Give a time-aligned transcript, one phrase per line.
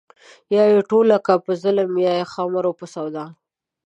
[0.55, 3.25] يا يې ټوله کا په ظلم يا د خُمرو په سودا